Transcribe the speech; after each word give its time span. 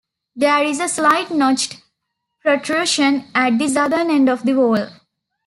There 0.35 0.63
is 0.63 0.79
a 0.79 0.89
slight 0.89 1.29
notched 1.29 1.79
protrusion 2.39 3.25
at 3.35 3.59
the 3.59 3.67
southern 3.67 4.09
end 4.09 4.29
of 4.29 4.41
the 4.41 4.55
wall. 4.55 4.87